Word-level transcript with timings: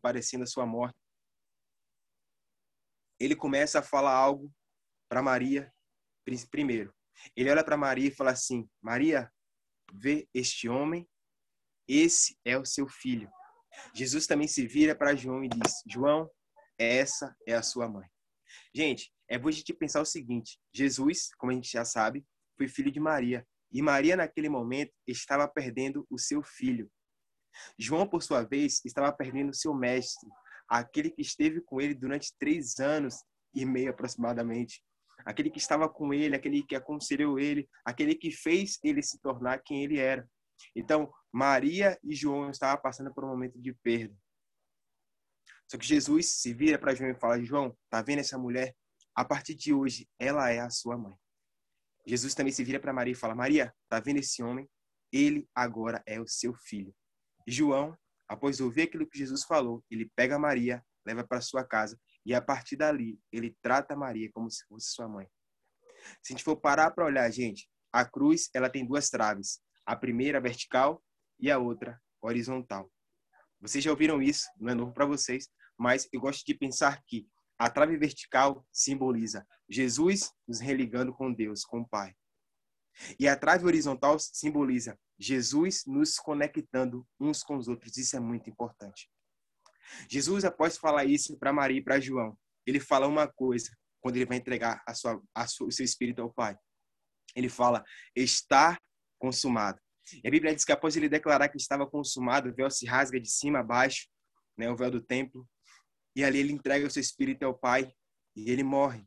parecendo 0.00 0.44
a 0.44 0.46
sua 0.46 0.66
morte. 0.66 0.98
Ele 3.18 3.34
começa 3.34 3.80
a 3.80 3.82
falar 3.82 4.14
algo 4.14 4.52
para 5.08 5.22
Maria 5.22 5.72
primeiro. 6.50 6.94
Ele 7.34 7.50
olha 7.50 7.64
para 7.64 7.76
Maria 7.76 8.08
e 8.08 8.14
fala 8.14 8.30
assim: 8.30 8.68
Maria, 8.82 9.32
vê 9.92 10.28
este 10.34 10.68
homem, 10.68 11.08
esse 11.86 12.38
é 12.44 12.58
o 12.58 12.64
seu 12.64 12.86
filho. 12.86 13.30
Jesus 13.94 14.26
também 14.26 14.48
se 14.48 14.66
vira 14.66 14.94
para 14.94 15.16
João 15.16 15.42
e 15.42 15.48
diz: 15.48 15.82
João, 15.86 16.30
essa 16.78 17.34
é 17.46 17.54
a 17.54 17.62
sua 17.62 17.88
mãe. 17.88 18.08
Gente, 18.74 19.12
é 19.28 19.38
bom 19.38 19.48
a 19.48 19.52
gente 19.52 19.72
pensar 19.72 20.00
o 20.00 20.06
seguinte: 20.06 20.58
Jesus, 20.72 21.30
como 21.38 21.52
a 21.52 21.54
gente 21.54 21.70
já 21.70 21.84
sabe, 21.84 22.24
foi 22.56 22.68
filho 22.68 22.90
de 22.90 23.00
Maria. 23.00 23.46
E 23.70 23.82
Maria, 23.82 24.16
naquele 24.16 24.48
momento, 24.48 24.92
estava 25.06 25.46
perdendo 25.46 26.06
o 26.10 26.18
seu 26.18 26.42
filho. 26.42 26.90
João, 27.78 28.06
por 28.06 28.22
sua 28.22 28.42
vez, 28.42 28.80
estava 28.84 29.12
perdendo 29.12 29.54
seu 29.54 29.74
mestre, 29.74 30.28
aquele 30.68 31.10
que 31.10 31.22
esteve 31.22 31.60
com 31.60 31.80
ele 31.80 31.94
durante 31.94 32.34
três 32.38 32.78
anos 32.78 33.24
e 33.54 33.64
meio 33.64 33.90
aproximadamente. 33.90 34.82
Aquele 35.24 35.50
que 35.50 35.58
estava 35.58 35.88
com 35.88 36.14
ele, 36.14 36.36
aquele 36.36 36.62
que 36.62 36.76
aconselhou 36.76 37.38
ele, 37.38 37.68
aquele 37.84 38.14
que 38.14 38.30
fez 38.30 38.78
ele 38.82 39.02
se 39.02 39.18
tornar 39.20 39.62
quem 39.62 39.82
ele 39.82 39.98
era. 39.98 40.28
Então, 40.74 41.12
Maria 41.32 41.98
e 42.02 42.14
João 42.14 42.50
estavam 42.50 42.80
passando 42.80 43.12
por 43.12 43.24
um 43.24 43.28
momento 43.28 43.60
de 43.60 43.72
perda. 43.74 44.14
Só 45.70 45.76
que 45.76 45.86
Jesus 45.86 46.32
se 46.32 46.54
vira 46.54 46.78
para 46.78 46.94
João 46.94 47.10
e 47.10 47.14
fala: 47.14 47.42
João, 47.42 47.76
tá 47.90 48.00
vendo 48.00 48.20
essa 48.20 48.38
mulher? 48.38 48.74
A 49.14 49.24
partir 49.24 49.54
de 49.54 49.72
hoje, 49.74 50.08
ela 50.18 50.50
é 50.50 50.60
a 50.60 50.70
sua 50.70 50.96
mãe. 50.96 51.14
Jesus 52.06 52.34
também 52.34 52.52
se 52.52 52.64
vira 52.64 52.80
para 52.80 52.92
Maria 52.92 53.12
e 53.12 53.16
fala: 53.16 53.34
Maria, 53.34 53.74
tá 53.88 54.00
vendo 54.00 54.18
esse 54.18 54.42
homem? 54.42 54.68
Ele 55.12 55.48
agora 55.54 56.02
é 56.06 56.20
o 56.20 56.26
seu 56.26 56.54
filho. 56.54 56.94
João, 57.50 57.96
após 58.28 58.60
ouvir 58.60 58.82
aquilo 58.82 59.08
que 59.08 59.18
Jesus 59.18 59.44
falou, 59.44 59.82
ele 59.90 60.10
pega 60.14 60.38
Maria, 60.38 60.84
leva 61.06 61.26
para 61.26 61.40
sua 61.40 61.64
casa 61.64 61.98
e 62.24 62.34
a 62.34 62.42
partir 62.42 62.76
dali 62.76 63.18
ele 63.32 63.56
trata 63.62 63.96
Maria 63.96 64.30
como 64.32 64.50
se 64.50 64.66
fosse 64.66 64.90
sua 64.90 65.08
mãe. 65.08 65.26
Se 66.22 66.32
a 66.32 66.36
gente 66.36 66.44
for 66.44 66.56
parar 66.56 66.90
para 66.90 67.06
olhar, 67.06 67.30
gente, 67.30 67.68
a 67.92 68.04
cruz 68.04 68.50
ela 68.54 68.68
tem 68.68 68.86
duas 68.86 69.08
traves: 69.08 69.60
a 69.86 69.96
primeira 69.96 70.40
vertical 70.40 71.02
e 71.40 71.50
a 71.50 71.58
outra 71.58 72.00
horizontal. 72.20 72.90
Vocês 73.60 73.82
já 73.82 73.90
ouviram 73.90 74.22
isso, 74.22 74.46
não 74.58 74.70
é 74.70 74.74
novo 74.74 74.92
para 74.92 75.06
vocês, 75.06 75.48
mas 75.76 76.08
eu 76.12 76.20
gosto 76.20 76.44
de 76.44 76.54
pensar 76.54 77.02
que 77.06 77.26
a 77.58 77.68
trave 77.68 77.96
vertical 77.96 78.64
simboliza 78.72 79.44
Jesus 79.68 80.32
nos 80.46 80.60
religando 80.60 81.12
com 81.12 81.32
Deus, 81.32 81.64
com 81.64 81.80
o 81.80 81.88
Pai. 81.88 82.14
E 83.18 83.28
a 83.28 83.36
trave 83.36 83.64
horizontal 83.64 84.18
simboliza 84.18 84.98
Jesus 85.18 85.84
nos 85.86 86.16
conectando 86.16 87.06
uns 87.18 87.42
com 87.42 87.56
os 87.56 87.68
outros. 87.68 87.96
Isso 87.96 88.16
é 88.16 88.20
muito 88.20 88.48
importante. 88.48 89.10
Jesus, 90.08 90.44
após 90.44 90.76
falar 90.76 91.04
isso 91.04 91.36
para 91.38 91.52
Maria 91.52 91.78
e 91.78 91.82
para 91.82 92.00
João, 92.00 92.38
ele 92.66 92.78
fala 92.78 93.06
uma 93.06 93.26
coisa 93.26 93.70
quando 94.00 94.16
ele 94.16 94.26
vai 94.26 94.36
entregar 94.36 94.82
a 94.86 94.94
sua, 94.94 95.22
a 95.34 95.46
sua, 95.46 95.68
o 95.68 95.72
seu 95.72 95.84
espírito 95.84 96.22
ao 96.22 96.32
Pai. 96.32 96.56
Ele 97.34 97.48
fala: 97.48 97.84
está 98.14 98.78
consumado. 99.18 99.80
E 100.22 100.28
a 100.28 100.30
Bíblia 100.30 100.54
diz 100.54 100.64
que 100.64 100.72
após 100.72 100.96
ele 100.96 101.08
declarar 101.08 101.48
que 101.48 101.56
estava 101.56 101.86
consumado, 101.86 102.48
o 102.48 102.54
véu 102.54 102.70
se 102.70 102.86
rasga 102.86 103.20
de 103.20 103.28
cima 103.28 103.60
a 103.60 103.62
baixo, 103.62 104.08
né, 104.56 104.70
o 104.70 104.76
véu 104.76 104.90
do 104.90 105.02
templo, 105.02 105.46
e 106.16 106.24
ali 106.24 106.38
ele 106.38 106.52
entrega 106.52 106.86
o 106.86 106.90
seu 106.90 107.00
espírito 107.00 107.44
ao 107.44 107.56
Pai 107.56 107.92
e 108.34 108.50
ele 108.50 108.62
morre. 108.62 109.06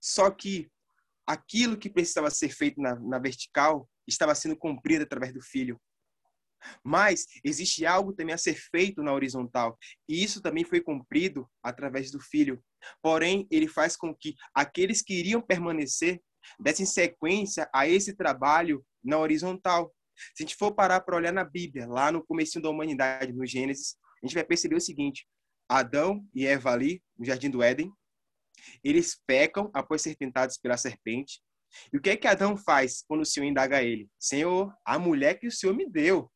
Só 0.00 0.30
que 0.30 0.70
aquilo 1.28 1.76
que 1.76 1.90
precisava 1.90 2.30
ser 2.30 2.48
feito 2.48 2.80
na, 2.80 2.98
na 2.98 3.18
vertical 3.18 3.86
estava 4.06 4.34
sendo 4.34 4.56
cumprido 4.56 5.04
através 5.04 5.34
do 5.34 5.42
Filho. 5.42 5.78
Mas 6.82 7.26
existe 7.44 7.84
algo 7.84 8.14
também 8.14 8.34
a 8.34 8.38
ser 8.38 8.54
feito 8.54 9.02
na 9.02 9.12
horizontal, 9.12 9.78
e 10.08 10.24
isso 10.24 10.40
também 10.40 10.64
foi 10.64 10.80
cumprido 10.80 11.48
através 11.62 12.10
do 12.10 12.18
Filho. 12.18 12.60
Porém, 13.02 13.46
ele 13.50 13.68
faz 13.68 13.94
com 13.94 14.14
que 14.14 14.34
aqueles 14.54 15.02
que 15.02 15.14
iriam 15.14 15.42
permanecer 15.42 16.20
dessem 16.58 16.86
sequência 16.86 17.68
a 17.74 17.86
esse 17.86 18.16
trabalho 18.16 18.84
na 19.04 19.18
horizontal. 19.18 19.94
Se 20.34 20.42
a 20.42 20.46
gente 20.46 20.56
for 20.56 20.72
parar 20.74 21.00
para 21.00 21.16
olhar 21.16 21.32
na 21.32 21.44
Bíblia, 21.44 21.86
lá 21.86 22.10
no 22.10 22.24
começo 22.24 22.60
da 22.60 22.70
humanidade, 22.70 23.32
no 23.32 23.46
Gênesis, 23.46 23.96
a 24.22 24.26
gente 24.26 24.34
vai 24.34 24.44
perceber 24.44 24.76
o 24.76 24.80
seguinte: 24.80 25.28
Adão 25.68 26.24
e 26.34 26.46
Eva 26.46 26.72
ali, 26.72 27.02
no 27.16 27.24
jardim 27.24 27.50
do 27.50 27.62
Éden, 27.62 27.92
eles 28.82 29.20
pecam 29.26 29.70
após 29.74 30.02
ser 30.02 30.16
tentados 30.16 30.56
pela 30.58 30.76
serpente. 30.76 31.40
E 31.92 31.96
o 31.96 32.00
que 32.00 32.10
é 32.10 32.16
que 32.16 32.26
Adão 32.26 32.56
faz 32.56 33.02
quando 33.06 33.20
o 33.20 33.26
Senhor 33.26 33.46
indaga 33.46 33.82
ele? 33.82 34.08
Senhor, 34.18 34.74
a 34.84 34.98
mulher 34.98 35.38
que 35.38 35.46
o 35.46 35.52
Senhor 35.52 35.74
me 35.74 35.88
deu. 35.88 36.30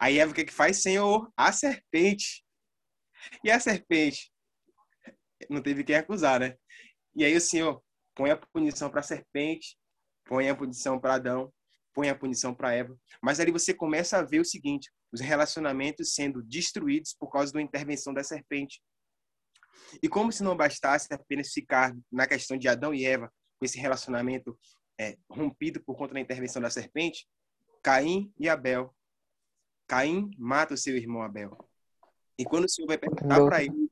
Aí 0.00 0.18
Eva 0.18 0.32
o 0.32 0.34
que, 0.34 0.42
é 0.42 0.44
que 0.44 0.52
faz? 0.52 0.82
Senhor, 0.82 1.30
a 1.36 1.52
serpente. 1.52 2.44
E 3.44 3.50
a 3.50 3.58
serpente? 3.58 4.32
Não 5.50 5.62
teve 5.62 5.84
quem 5.84 5.96
acusar, 5.96 6.40
né? 6.40 6.56
E 7.14 7.24
aí 7.24 7.36
o 7.36 7.40
Senhor 7.40 7.82
põe 8.14 8.30
a 8.30 8.36
punição 8.36 8.90
para 8.90 9.00
a 9.00 9.02
serpente, 9.02 9.76
põe 10.24 10.48
a 10.48 10.56
punição 10.56 10.98
para 10.98 11.14
Adão, 11.14 11.52
põe 11.94 12.08
a 12.08 12.14
punição 12.14 12.54
para 12.54 12.74
Eva. 12.74 12.96
Mas 13.22 13.40
ali 13.40 13.50
você 13.50 13.72
começa 13.74 14.18
a 14.18 14.22
ver 14.22 14.40
o 14.40 14.44
seguinte: 14.44 14.90
os 15.12 15.20
relacionamentos 15.20 16.14
sendo 16.14 16.42
destruídos 16.42 17.14
por 17.18 17.30
causa 17.30 17.52
da 17.52 17.62
intervenção 17.62 18.12
da 18.12 18.22
serpente. 18.22 18.80
E 20.02 20.08
como 20.08 20.32
se 20.32 20.42
não 20.42 20.56
bastasse 20.56 21.12
apenas 21.12 21.52
ficar 21.52 21.96
na 22.10 22.26
questão 22.26 22.56
de 22.56 22.68
Adão 22.68 22.94
e 22.94 23.04
Eva, 23.04 23.32
com 23.58 23.64
esse 23.64 23.78
relacionamento 23.78 24.58
é, 24.98 25.16
rompido 25.30 25.82
por 25.82 25.96
conta 25.96 26.14
da 26.14 26.20
intervenção 26.20 26.60
da 26.60 26.70
serpente, 26.70 27.26
Caim 27.82 28.32
e 28.38 28.48
Abel. 28.48 28.94
Caim 29.86 30.30
mata 30.36 30.74
o 30.74 30.76
seu 30.76 30.96
irmão 30.96 31.22
Abel. 31.22 31.56
E 32.38 32.44
quando 32.44 32.64
o 32.64 32.68
Senhor 32.68 32.88
vai 32.88 32.98
perguntar 32.98 33.44
para 33.44 33.62
ele, 33.62 33.90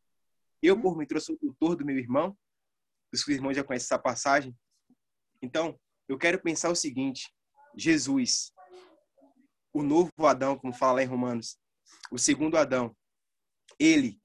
eu 0.62 0.81
por 0.81 0.97
me 0.97 1.06
trouxe 1.06 1.33
o 1.33 1.37
tutor 1.37 1.77
do 1.77 1.84
meu 1.84 1.97
irmão, 1.99 2.37
os 3.12 3.27
irmãos 3.28 3.55
já 3.55 3.62
conhecem 3.62 3.87
essa 3.87 3.99
passagem. 3.99 4.55
Então, 5.41 5.78
eu 6.09 6.19
quero 6.19 6.43
pensar 6.43 6.71
o 6.71 6.75
seguinte: 6.75 7.33
Jesus, 7.77 8.53
o 9.73 9.83
novo 9.83 10.11
Adão, 10.27 10.59
como 10.59 10.73
fala 10.73 10.94
lá 10.94 11.03
em 11.03 11.06
Romanos, 11.06 11.59
o 12.11 12.19
segundo 12.19 12.56
Adão, 12.56 12.94
ele 13.78 14.21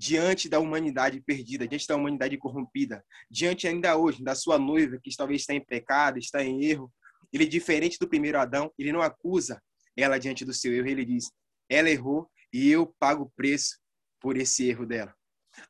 diante 0.00 0.48
da 0.48 0.58
humanidade 0.58 1.20
perdida, 1.20 1.68
diante 1.68 1.86
da 1.86 1.94
humanidade 1.94 2.38
corrompida, 2.38 3.04
diante 3.30 3.68
ainda 3.68 3.98
hoje 3.98 4.24
da 4.24 4.34
sua 4.34 4.58
noiva 4.58 4.98
que 4.98 5.14
talvez 5.14 5.42
está 5.42 5.52
em 5.52 5.62
pecado, 5.62 6.18
está 6.18 6.42
em 6.42 6.64
erro, 6.64 6.90
ele 7.30 7.46
diferente 7.46 7.98
do 8.00 8.08
primeiro 8.08 8.40
Adão, 8.40 8.72
ele 8.78 8.92
não 8.92 9.02
acusa 9.02 9.62
ela 9.94 10.16
diante 10.16 10.42
do 10.42 10.54
seu 10.54 10.72
erro, 10.72 10.88
ele 10.88 11.04
diz: 11.04 11.30
ela 11.68 11.90
errou 11.90 12.30
e 12.50 12.70
eu 12.70 12.86
pago 12.98 13.24
o 13.24 13.30
preço 13.36 13.78
por 14.18 14.38
esse 14.38 14.66
erro 14.66 14.86
dela. 14.86 15.14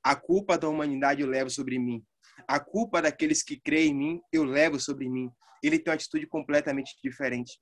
A 0.01 0.15
culpa 0.15 0.57
da 0.57 0.69
humanidade 0.69 1.23
eu 1.23 1.27
levo 1.27 1.51
sobre 1.51 1.77
mim. 1.77 2.01
A 2.47 2.61
culpa 2.61 3.03
daqueles 3.03 3.43
que 3.43 3.59
creem 3.59 3.91
em 3.91 3.95
mim 3.95 4.21
eu 4.33 4.45
levo 4.45 4.79
sobre 4.79 5.09
mim. 5.09 5.29
Ele 5.61 5.77
tem 5.77 5.91
uma 5.91 5.97
atitude 5.97 6.29
completamente 6.29 6.97
diferente. 7.03 7.61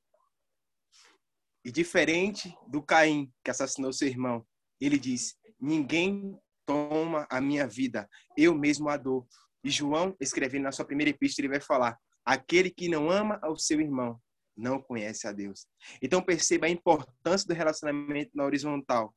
E 1.65 1.73
diferente 1.73 2.55
do 2.69 2.83
Caim, 2.83 3.33
que 3.43 3.51
assassinou 3.51 3.91
seu 3.91 4.07
irmão, 4.07 4.47
ele 4.79 4.99
diz: 4.99 5.35
Ninguém 5.59 6.39
toma 6.69 7.27
a 7.31 7.41
minha 7.41 7.67
vida, 7.67 8.07
eu 8.37 8.55
mesmo 8.55 8.91
a 8.91 8.99
dou. 8.99 9.27
E 9.65 9.71
João, 9.71 10.15
escrevendo 10.21 10.65
na 10.65 10.73
sua 10.73 10.85
primeira 10.85 11.09
epístola, 11.09 11.47
ele 11.47 11.55
vai 11.55 11.61
falar: 11.61 11.99
aquele 12.23 12.71
que 12.71 12.89
não 12.89 13.11
ama 13.11 13.39
ao 13.43 13.57
seu 13.57 13.81
irmão 13.81 14.21
não 14.55 14.83
conhece 14.83 15.27
a 15.27 15.33
Deus. 15.33 15.67
Então 16.03 16.21
perceba 16.21 16.67
a 16.67 16.71
importância 16.71 17.47
do 17.47 17.55
relacionamento 17.55 18.33
na 18.35 18.45
horizontal. 18.45 19.15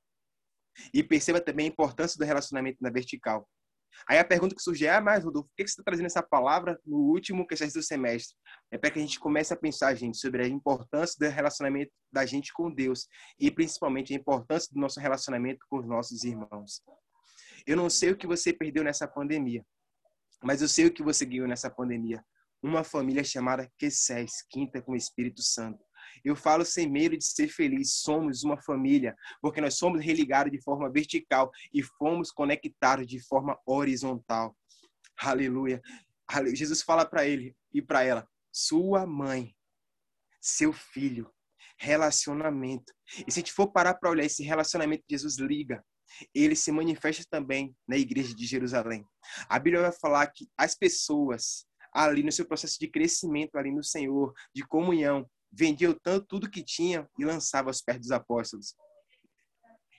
E 0.94 1.04
perceba 1.04 1.42
também 1.42 1.66
a 1.66 1.70
importância 1.70 2.18
do 2.18 2.24
relacionamento 2.24 2.78
na 2.80 2.90
vertical. 2.90 3.46
Aí 4.08 4.18
a 4.18 4.24
pergunta 4.24 4.56
que 4.56 4.62
surge 4.62 4.86
é, 4.86 4.92
ah, 4.92 5.02
mas 5.02 5.24
Rodolfo, 5.24 5.50
por 5.50 5.56
que 5.56 5.68
você 5.68 5.74
está 5.74 5.84
trazendo 5.84 6.06
essa 6.06 6.24
palavra 6.24 6.80
no 6.86 6.98
último 6.98 7.46
que 7.46 7.56
do 7.56 7.84
semestre? 7.84 8.38
É 8.72 8.78
para 8.78 8.90
que 8.90 9.00
a 9.00 9.02
gente 9.02 9.20
comece 9.20 9.54
a 9.54 9.58
pensar, 9.58 9.94
gente, 9.96 10.18
sobre 10.18 10.44
a 10.44 10.48
importância 10.48 11.18
do 11.20 11.28
relacionamento 11.30 11.92
da 12.12 12.26
gente 12.26 12.54
com 12.54 12.74
Deus 12.74 13.08
e 13.38 13.52
principalmente 13.52 14.14
a 14.14 14.18
importância 14.18 14.70
do 14.72 14.80
nosso 14.80 15.00
relacionamento 15.00 15.66
com 15.70 15.80
os 15.80 15.88
nossos 15.88 16.24
irmãos. 16.24 16.82
Eu 17.66 17.78
não 17.78 17.90
sei 17.90 18.12
o 18.12 18.18
que 18.18 18.28
você 18.28 18.54
perdeu 18.54 18.84
nessa 18.84 19.08
pandemia, 19.08 19.66
mas 20.44 20.62
eu 20.62 20.68
sei 20.68 20.86
o 20.86 20.94
que 20.94 21.04
você 21.04 21.26
ganhou 21.26 21.48
nessa 21.48 21.70
pandemia. 21.70 22.24
Uma 22.62 22.84
família 22.84 23.24
chamada 23.24 23.72
Quessés, 23.78 24.44
quinta 24.50 24.82
com 24.82 24.92
o 24.92 24.96
Espírito 24.96 25.42
Santo. 25.42 25.84
Eu 26.24 26.36
falo 26.36 26.64
sem 26.64 26.90
medo 26.90 27.18
de 27.18 27.26
ser 27.26 27.48
feliz. 27.48 27.94
Somos 27.96 28.44
uma 28.44 28.62
família, 28.62 29.16
porque 29.42 29.62
nós 29.62 29.76
somos 29.76 30.04
religados 30.04 30.52
de 30.52 30.62
forma 30.62 30.92
vertical 30.92 31.52
e 31.74 31.82
fomos 31.82 32.32
conectados 32.32 33.08
de 33.08 33.20
forma 33.20 33.60
horizontal. 33.66 34.56
Aleluia. 35.18 35.82
Jesus 36.54 36.82
fala 36.82 37.06
para 37.06 37.26
ele 37.26 37.56
e 37.74 37.82
para 37.82 38.04
ela: 38.04 38.28
sua 38.52 39.06
mãe, 39.06 39.56
seu 40.40 40.72
filho, 40.72 41.32
relacionamento. 41.78 42.94
E 43.28 43.32
se 43.32 43.40
a 43.40 43.42
gente 43.42 43.54
for 43.54 43.68
parar 43.72 43.96
para 43.96 44.10
olhar 44.10 44.26
esse 44.26 44.44
relacionamento 44.44 45.04
Jesus 45.10 45.38
liga, 45.38 45.84
ele 46.34 46.56
se 46.56 46.72
manifesta 46.72 47.24
também 47.30 47.76
na 47.88 47.98
igreja 47.98 48.34
de 48.34 48.46
Jerusalém. 48.46 49.06
A 49.48 49.60
Bíblia 49.60 49.82
vai 49.82 49.92
falar 49.92 50.28
que 50.28 50.50
as 50.58 50.76
pessoas 50.76 51.66
ali 51.94 52.24
no 52.24 52.32
seu 52.32 52.46
processo 52.46 52.80
de 52.80 52.88
crescimento 52.88 53.58
ali 53.58 53.72
no 53.72 53.84
Senhor, 53.84 54.34
de 54.56 54.66
comunhão, 54.66 55.30
vendiam 55.52 55.94
tanto 56.02 56.26
tudo 56.26 56.50
que 56.50 56.64
tinham 56.64 57.08
e 57.20 57.26
lançavam 57.26 57.70
aos 57.70 57.82
pés 57.82 58.00
dos 58.00 58.12
apóstolos. 58.12 58.76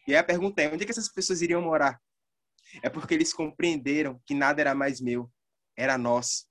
E 0.06 0.12
aí 0.12 0.18
a 0.18 0.24
pergunta 0.24 0.62
é: 0.62 0.72
onde 0.72 0.82
é 0.82 0.86
que 0.86 0.92
essas 0.92 1.12
pessoas 1.12 1.42
iriam 1.42 1.60
morar? 1.60 2.00
É 2.82 2.88
porque 2.88 3.12
eles 3.12 3.34
compreenderam 3.34 4.20
que 4.24 4.34
nada 4.34 4.60
era 4.60 4.74
mais 4.74 5.00
meu, 5.00 5.30
era 5.76 5.98
nosso. 5.98 6.46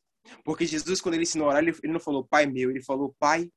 Porque 0.45 0.67
Jesus, 0.67 1.01
quando 1.01 1.15
ele 1.15 1.23
ensinou 1.23 1.47
a 1.47 1.51
orar, 1.51 1.63
ele, 1.63 1.75
não 1.85 1.99
falou 1.99 2.27
Pai 2.27 2.45
meu, 2.45 2.69
ele 2.69 2.83
falou 2.83 3.15
Pai 3.17 3.49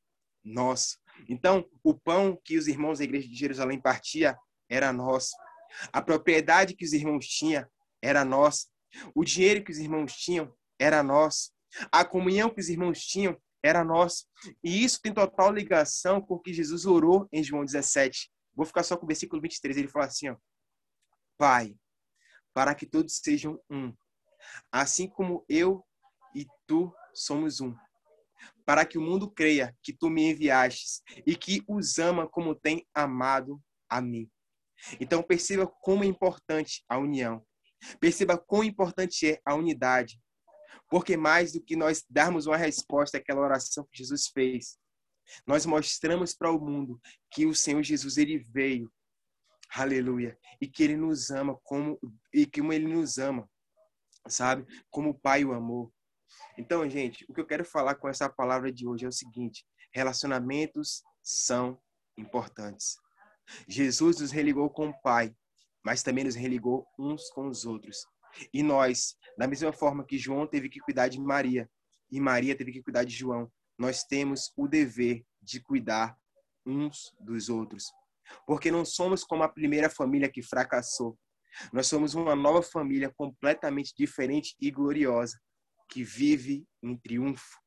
nosso. 0.43 0.99
Então, 1.29 1.69
o 1.83 1.95
pão 1.95 2.41
que 2.43 2.57
os 2.57 2.67
irmãos 2.67 2.99
da 2.99 3.05
igreja 3.05 3.29
de 3.29 3.37
Jerusalém 3.37 3.81
partia 3.81 4.37
era 4.69 4.93
nosso. 4.93 5.31
A 5.93 6.01
propriedade 6.03 6.75
que 6.75 6.85
os 6.85 6.93
irmãos 6.93 7.27
tinham 7.27 7.67
era 8.03 8.25
nossa. 8.25 8.67
O 9.15 9.25
dinheiro 9.25 9.65
que 9.65 9.73
os 9.73 9.79
irmãos 9.79 10.13
tinham 10.15 10.55
era 10.79 11.03
nosso. 11.03 11.53
A 11.91 12.05
comunhão 12.05 12.51
que 12.51 12.61
os 12.61 12.69
irmãos 12.69 13.01
tinham 13.01 13.37
era 13.63 13.83
nossa. 13.83 14.25
E 14.63 14.85
isso 14.85 15.01
tem 15.01 15.13
total 15.13 15.53
ligação 15.53 16.21
com 16.21 16.35
o 16.35 16.41
que 16.41 16.53
Jesus 16.53 16.85
orou 16.85 17.29
em 17.33 17.43
João 17.43 17.65
17. 17.65 18.31
Vou 18.55 18.67
ficar 18.67 18.83
só 18.83 18.97
com 18.97 19.05
o 19.05 19.09
versículo 19.09 19.41
23. 19.41 19.77
Ele 19.79 19.89
fala 19.89 20.07
assim: 20.07 20.29
ó, 20.29 20.37
Pai, 21.39 21.75
para 22.53 22.75
que 22.75 22.87
todos 22.87 23.17
sejam 23.17 23.59
um, 23.71 23.93
assim 24.71 25.09
como 25.09 25.45
eu 25.49 25.85
e 26.35 26.47
tu 26.67 26.95
somos 27.15 27.61
um. 27.61 27.75
Para 28.65 28.85
que 28.85 28.99
o 28.99 29.03
mundo 29.03 29.31
creia 29.31 29.75
que 29.83 29.93
tu 29.93 30.11
me 30.11 30.31
enviastes 30.31 31.03
e 31.27 31.35
que 31.35 31.65
os 31.67 31.99
ama 31.99 32.29
como 32.29 32.55
tem 32.55 32.87
amado 32.95 33.61
a 33.89 34.01
mim. 34.01 34.31
Então 35.01 35.23
perceba 35.23 35.67
como 35.67 36.05
é 36.05 36.07
importante 36.07 36.85
a 36.89 36.99
união. 36.99 37.45
Perceba 38.01 38.39
quão 38.39 38.65
importante 38.65 39.27
é 39.27 39.41
a 39.45 39.55
unidade. 39.55 40.21
Porque 40.89 41.17
mais 41.17 41.53
do 41.53 41.63
que 41.63 41.77
nós 41.77 42.05
darmos 42.09 42.47
uma 42.47 42.57
resposta 42.57 43.19
àquela 43.19 43.41
oração 43.41 43.87
que 43.91 43.99
Jesus 43.99 44.29
fez, 44.29 44.79
nós 45.47 45.65
mostramos 45.65 46.35
para 46.35 46.51
o 46.51 46.61
mundo 46.61 47.01
que 47.31 47.47
o 47.47 47.55
Senhor 47.55 47.83
Jesus 47.83 48.17
ele 48.17 48.39
veio. 48.39 48.93
Aleluia. 49.75 50.39
E 50.61 50.69
que 50.69 50.83
ele 50.83 50.97
nos 50.97 51.31
ama 51.31 51.59
como 51.63 51.99
e 52.33 52.47
como 52.47 52.73
ele 52.73 52.87
nos 52.87 53.19
ama. 53.19 53.49
Sabe? 54.29 54.65
Como 54.91 55.11
o 55.11 55.19
Pai 55.19 55.45
o 55.45 55.53
amou. 55.53 55.93
Então, 56.57 56.89
gente, 56.89 57.25
o 57.29 57.35
que 57.35 57.41
eu 57.41 57.47
quero 57.47 57.65
falar 57.65 57.97
com 57.97 58.09
essa 58.09 58.29
palavra 58.29 58.73
de 58.73 58.87
hoje 58.87 59.05
é 59.05 59.09
o 59.09 59.13
seguinte: 59.13 59.67
relacionamentos 59.93 61.03
são 61.23 61.81
importantes. 62.17 62.97
Jesus 63.69 64.21
nos 64.21 64.31
religou 64.31 64.71
com 64.71 64.89
o 64.89 65.01
Pai, 65.03 65.35
mas 65.85 66.03
também 66.03 66.25
nos 66.25 66.35
religou 66.35 66.87
uns 66.99 67.29
com 67.31 67.49
os 67.49 67.65
outros. 67.65 68.07
E 68.53 68.63
nós, 68.63 69.17
da 69.39 69.47
mesma 69.47 69.73
forma 69.73 70.05
que 70.05 70.19
João 70.19 70.47
teve 70.47 70.69
que 70.69 70.81
cuidar 70.81 71.09
de 71.09 71.21
Maria 71.21 71.69
e 72.11 72.21
Maria 72.21 72.57
teve 72.57 72.73
que 72.73 72.83
cuidar 72.83 73.05
de 73.05 73.15
João, 73.15 73.51
nós 73.79 74.05
temos 74.05 74.53
o 74.57 74.69
dever 74.69 75.25
de 75.43 75.61
cuidar 75.61 76.17
uns 76.65 77.15
dos 77.21 77.49
outros. 77.49 77.85
Porque 78.47 78.71
não 78.71 78.85
somos 78.85 79.25
como 79.25 79.43
a 79.43 79.49
primeira 79.49 79.91
família 79.91 80.31
que 80.31 80.43
fracassou. 80.43 81.19
Nós 81.73 81.87
somos 81.87 82.15
uma 82.15 82.35
nova 82.35 82.63
família 82.63 83.13
completamente 83.17 83.93
diferente 83.97 84.57
e 84.61 84.71
gloriosa, 84.71 85.39
que 85.89 86.03
vive 86.03 86.67
em 86.83 86.97
triunfo, 86.97 87.61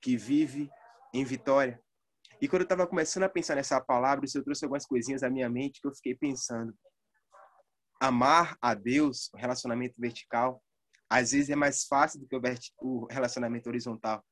que 0.00 0.16
vive 0.16 0.70
em 1.12 1.24
vitória. 1.24 1.82
E 2.40 2.48
quando 2.48 2.62
eu 2.62 2.64
estava 2.64 2.86
começando 2.86 3.24
a 3.24 3.28
pensar 3.28 3.54
nessa 3.54 3.78
palavra, 3.80 4.24
eu 4.34 4.42
trouxe 4.42 4.64
algumas 4.64 4.86
coisinhas 4.86 5.22
à 5.22 5.28
minha 5.28 5.48
mente 5.48 5.80
que 5.80 5.86
eu 5.86 5.94
fiquei 5.94 6.14
pensando. 6.14 6.74
Amar 8.00 8.56
a 8.62 8.72
Deus, 8.72 9.30
o 9.34 9.36
relacionamento 9.36 9.94
vertical, 9.98 10.62
às 11.08 11.32
vezes 11.32 11.50
é 11.50 11.56
mais 11.56 11.84
fácil 11.84 12.18
do 12.18 12.26
que 12.26 12.36
o 12.80 13.06
relacionamento 13.10 13.68
horizontal. 13.68 14.24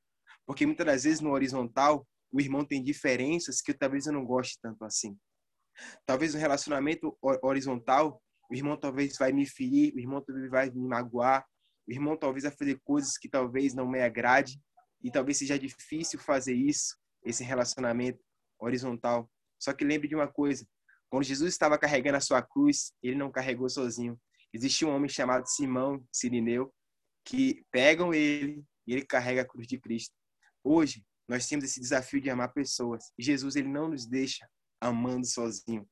Porque 0.46 0.64
muitas 0.64 0.86
das 0.86 1.04
vezes 1.04 1.20
no 1.20 1.32
horizontal, 1.32 2.06
o 2.32 2.40
irmão 2.40 2.64
tem 2.64 2.82
diferenças 2.82 3.60
que 3.60 3.74
talvez 3.74 4.06
eu 4.06 4.12
não 4.14 4.24
goste 4.24 4.58
tanto 4.62 4.84
assim. 4.84 5.14
Talvez 6.06 6.32
no 6.32 6.40
relacionamento 6.40 7.16
horizontal, 7.42 8.22
o 8.50 8.54
irmão 8.54 8.78
talvez 8.78 9.18
vai 9.18 9.32
me 9.32 9.46
ferir, 9.46 9.94
o 9.94 9.98
irmão 9.98 10.22
talvez 10.22 10.48
vai 10.48 10.70
me 10.70 10.88
magoar, 10.88 11.46
o 11.86 11.92
irmão 11.92 12.16
talvez 12.16 12.44
vai 12.44 12.52
fazer 12.52 12.80
coisas 12.82 13.18
que 13.18 13.28
talvez 13.28 13.74
não 13.74 13.86
me 13.86 14.00
agrade 14.00 14.58
e 15.02 15.10
talvez 15.10 15.38
seja 15.38 15.58
difícil 15.58 16.18
fazer 16.18 16.54
isso, 16.54 16.96
esse 17.24 17.44
relacionamento 17.44 18.20
horizontal. 18.58 19.30
Só 19.58 19.72
que 19.72 19.84
lembre 19.84 20.08
de 20.08 20.14
uma 20.14 20.28
coisa, 20.28 20.66
quando 21.10 21.24
Jesus 21.24 21.52
estava 21.52 21.78
carregando 21.78 22.16
a 22.16 22.20
sua 22.20 22.42
cruz, 22.42 22.92
ele 23.02 23.16
não 23.16 23.30
carregou 23.30 23.68
sozinho. 23.68 24.20
Existia 24.52 24.86
um 24.88 24.94
homem 24.94 25.08
chamado 25.08 25.46
Simão 25.46 26.04
Sirineu 26.12 26.72
que 27.24 27.64
pegam 27.70 28.14
ele 28.14 28.64
e 28.86 28.92
ele 28.92 29.04
carrega 29.04 29.42
a 29.42 29.44
cruz 29.44 29.66
de 29.66 29.78
Cristo. 29.78 30.14
Hoje, 30.64 31.04
nós 31.28 31.46
temos 31.46 31.64
esse 31.64 31.80
desafio 31.80 32.20
de 32.20 32.30
amar 32.30 32.52
pessoas. 32.52 33.12
E 33.18 33.22
Jesus, 33.22 33.54
ele 33.56 33.68
não 33.68 33.88
nos 33.88 34.06
deixa 34.06 34.48
amando 34.80 35.26
sozinho. 35.26 35.82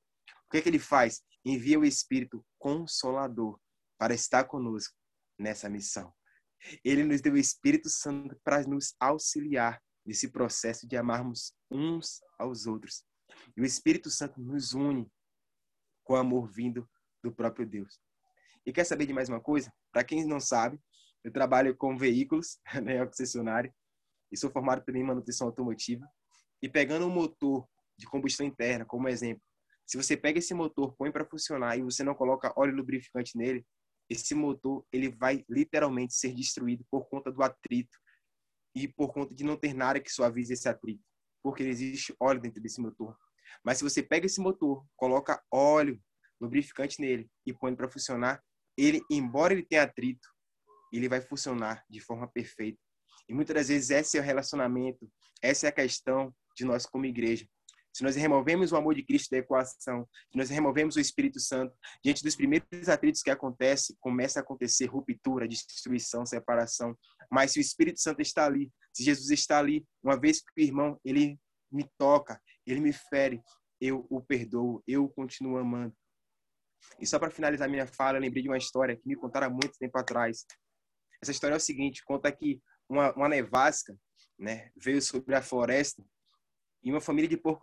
O 0.47 0.51
que, 0.51 0.59
é 0.59 0.63
que 0.63 0.69
ele 0.69 0.79
faz? 0.79 1.23
Envia 1.45 1.79
o 1.79 1.85
Espírito 1.85 2.45
Consolador 2.59 3.61
para 3.99 4.15
estar 4.15 4.45
conosco 4.45 4.95
nessa 5.39 5.69
missão. 5.69 6.13
Ele 6.83 7.05
nos 7.05 7.21
deu 7.21 7.35
o 7.35 7.39
Espírito 7.39 7.89
Santo 7.91 8.39
para 8.43 8.63
nos 8.67 8.95
auxiliar 8.99 9.81
nesse 10.07 10.29
processo 10.29 10.87
de 10.87 10.97
amarmos 10.97 11.53
uns 11.71 12.23
aos 12.39 12.67
outros. 12.67 13.05
E 13.57 13.61
o 13.61 13.65
Espírito 13.65 14.09
Santo 14.09 14.41
nos 14.41 14.73
une 14.73 15.11
com 16.05 16.15
o 16.15 16.17
amor 16.17 16.49
vindo 16.49 16.89
do 17.23 17.33
próprio 17.33 17.67
Deus. 17.67 18.01
E 18.65 18.73
quer 18.73 18.85
saber 18.85 19.07
de 19.07 19.13
mais 19.13 19.29
uma 19.29 19.41
coisa? 19.41 19.73
Para 19.93 20.05
quem 20.05 20.25
não 20.25 20.39
sabe, 20.39 20.81
eu 21.25 21.33
trabalho 21.33 21.77
com 21.77 21.97
veículos, 21.97 22.59
né, 22.83 23.05
concessionário, 23.05 23.73
e 24.31 24.37
sou 24.37 24.51
formado 24.51 24.85
também 24.85 25.03
em 25.03 25.07
manutenção 25.07 25.49
automotiva. 25.49 26.07
E 26.63 26.69
pegando 26.69 27.07
um 27.07 27.11
motor 27.11 27.67
de 27.99 28.07
combustão 28.07 28.47
interna, 28.47 28.85
como 28.85 29.09
exemplo, 29.09 29.43
se 29.85 29.97
você 29.97 30.17
pega 30.17 30.39
esse 30.39 30.53
motor, 30.53 30.95
põe 30.97 31.11
para 31.11 31.25
funcionar 31.25 31.77
e 31.77 31.83
você 31.83 32.03
não 32.03 32.15
coloca 32.15 32.53
óleo 32.57 32.75
lubrificante 32.75 33.37
nele, 33.37 33.65
esse 34.09 34.35
motor 34.35 34.85
ele 34.93 35.09
vai 35.09 35.45
literalmente 35.49 36.15
ser 36.15 36.33
destruído 36.33 36.85
por 36.91 37.09
conta 37.09 37.31
do 37.31 37.43
atrito 37.43 37.97
e 38.77 38.87
por 38.87 39.11
conta 39.11 39.35
de 39.35 39.43
não 39.43 39.57
ter 39.57 39.73
nada 39.73 39.99
que 39.99 40.13
suavize 40.13 40.53
esse 40.53 40.69
atrito, 40.69 41.03
porque 41.43 41.63
existe 41.63 42.15
óleo 42.21 42.43
dentro 42.43 42.61
desse 42.61 42.79
motor. 42.79 43.17
Mas 43.65 43.79
se 43.79 43.85
você 43.85 44.03
pega 44.03 44.27
esse 44.27 44.39
motor, 44.39 44.85
coloca 44.95 45.43
óleo 45.51 45.99
lubrificante 46.39 47.01
nele 47.01 47.31
e 47.47 47.55
põe 47.55 47.75
para 47.75 47.89
funcionar, 47.89 48.45
ele, 48.77 49.01
embora 49.11 49.55
ele 49.55 49.65
tenha 49.65 49.85
atrito, 49.85 50.29
ele 50.93 51.09
vai 51.09 51.23
funcionar 51.23 51.83
de 51.89 52.01
forma 52.01 52.29
perfeita. 52.29 52.79
E 53.27 53.33
muitas 53.33 53.55
das 53.55 53.69
vezes 53.69 53.89
esse 53.89 54.19
é 54.19 54.21
o 54.21 54.25
relacionamento, 54.25 55.11
essa 55.43 55.67
é 55.67 55.71
a 55.71 55.73
questão 55.73 56.33
de 56.55 56.67
nós 56.67 56.85
como 56.85 57.07
igreja. 57.07 57.49
Se 57.97 58.03
nós 58.03 58.15
removemos 58.15 58.73
o 58.73 58.77
amor 58.77 58.95
de 58.95 59.03
Cristo 59.03 59.31
da 59.31 59.39
equação, 59.39 60.07
se 60.31 60.37
nós 60.37 60.51
removemos 60.51 60.97
o 60.97 61.01
Espírito 61.01 61.41
Santo, 61.41 61.75
diante 62.05 62.23
dos 62.23 62.37
primeiros 62.37 62.91
atritos 62.91 63.23
que 63.23 63.31
acontecem, 63.31 63.97
começa 64.01 64.39
a 64.39 64.43
acontecer 64.43 64.85
ruptura, 64.85 65.49
destruição, 65.49 66.27
separação. 66.27 66.95
Mas 67.31 67.53
se 67.53 67.59
o 67.59 67.61
Espírito 67.61 68.01
Santo 68.01 68.21
está 68.21 68.47
ali, 68.47 68.71
se 68.93 69.05
Jesus 69.05 69.31
está 69.31 69.59
ali, 69.59 69.85
uma 70.03 70.19
vez 70.19 70.41
que 70.41 70.61
o 70.61 70.65
irmão 70.65 71.01
ele 71.05 71.39
me 71.71 71.89
toca, 71.99 72.41
ele 72.67 72.81
me 72.81 72.93
fere, 72.93 73.41
eu 73.81 74.07
o 74.11 74.21
perdoo, 74.21 74.83
eu 74.87 75.09
continuo 75.09 75.59
amando. 75.59 75.95
E 77.01 77.07
só 77.07 77.19
para 77.19 77.31
finalizar 77.31 77.69
minha 77.69 77.87
fala, 77.87 78.19
eu 78.19 78.23
lembrei 78.23 78.43
de 78.43 78.49
uma 78.49 78.59
história 78.59 78.97
que 78.97 79.07
me 79.07 79.17
contaram 79.17 79.49
há 79.49 79.51
muito 79.51 79.77
tempo 79.79 79.99
atrás. 79.99 80.45
Essa 81.21 81.33
história 81.33 81.55
é 81.55 81.57
o 81.57 81.61
seguinte, 81.61 82.05
conta 82.05 82.31
que 82.31 82.61
uma, 82.89 83.13
uma 83.15 83.29
nevasca 83.29 83.97
né, 84.39 84.71
veio 84.77 85.03
sobre 85.03 85.35
a 85.35 85.43
floresta 85.43 86.05
e 86.83 86.91
uma 86.91 87.01
família 87.01 87.29
de 87.29 87.37
porcos 87.37 87.55